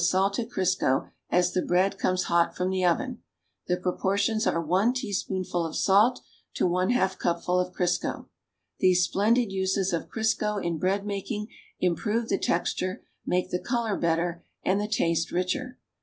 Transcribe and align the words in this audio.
sailed 0.03 0.35
Crisco 0.49 1.11
as 1.29 1.53
llie 1.53 1.67
bread 1.67 1.95
eomes 1.99 2.23
hot 2.23 2.55
from 2.57 2.71
the 2.71 2.83
oven. 2.83 3.21
The 3.67 3.77
proportions 3.77 4.47
are 4.47 4.59
1 4.59 4.93
tcaspoonful 4.93 5.63
of 5.67 5.75
salt 5.75 6.21
to 6.55 6.75
I 6.75 6.87
2 7.09 7.17
cupful 7.17 7.59
of 7.59 7.71
Crisco. 7.71 8.25
These 8.79 9.03
splendid 9.03 9.51
uses 9.51 9.93
of 9.93 10.09
Crisco 10.09 10.57
in 10.57 10.79
bread 10.79 11.05
baking 11.05 11.49
improve 11.79 12.29
the 12.29 12.39
texture, 12.39 13.03
make 13.27 13.51
the 13.51 13.61
color 13.61 13.95
better 13.95 14.43
and 14.63 14.81
the 14.81 14.87
taste 14.87 15.31
richer. 15.31 15.77